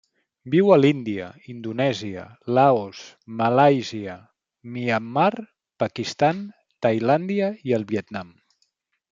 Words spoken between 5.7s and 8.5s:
Pakistan, Tailàndia i el Vietnam.